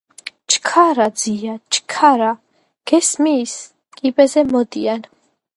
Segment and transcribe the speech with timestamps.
[0.51, 2.31] -ჩქარა, ძია, ჩქარა,
[2.93, 3.55] გესმის,
[3.99, 5.11] კიბეზე მოდიან!